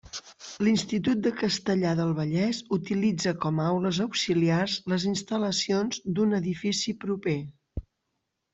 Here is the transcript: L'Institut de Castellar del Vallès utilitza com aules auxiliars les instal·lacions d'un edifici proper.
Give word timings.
L'Institut 0.67 1.19
de 1.25 1.33
Castellar 1.41 1.91
del 1.99 2.13
Vallès 2.19 2.61
utilitza 2.79 3.35
com 3.45 3.61
aules 3.67 4.01
auxiliars 4.07 4.79
les 4.95 5.07
instal·lacions 5.13 6.03
d'un 6.17 6.37
edifici 6.41 6.99
proper. 7.07 7.39